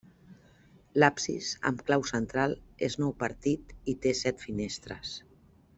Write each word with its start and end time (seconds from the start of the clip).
L'absis, 1.01 1.49
amb 1.71 1.83
clau 1.91 2.07
central, 2.13 2.57
és 2.89 2.97
nou 3.05 3.15
partit 3.23 3.77
i 3.95 3.99
té 4.07 4.19
set 4.25 4.45
finestres. 4.49 5.17